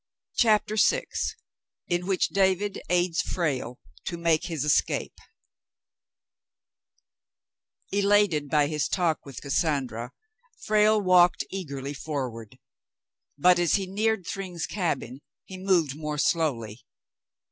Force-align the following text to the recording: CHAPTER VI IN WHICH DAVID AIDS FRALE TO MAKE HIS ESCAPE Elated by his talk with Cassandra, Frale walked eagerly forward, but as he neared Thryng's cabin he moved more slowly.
CHAPTER 0.35 0.77
VI 0.77 1.03
IN 1.87 2.07
WHICH 2.07 2.29
DAVID 2.29 2.81
AIDS 2.89 3.21
FRALE 3.21 3.77
TO 4.03 4.17
MAKE 4.17 4.45
HIS 4.45 4.65
ESCAPE 4.65 5.13
Elated 7.91 8.49
by 8.49 8.65
his 8.65 8.87
talk 8.87 9.23
with 9.27 9.41
Cassandra, 9.41 10.11
Frale 10.63 10.99
walked 10.99 11.43
eagerly 11.51 11.93
forward, 11.93 12.57
but 13.37 13.59
as 13.59 13.75
he 13.75 13.85
neared 13.85 14.25
Thryng's 14.25 14.65
cabin 14.65 15.21
he 15.43 15.59
moved 15.59 15.95
more 15.95 16.17
slowly. 16.17 16.81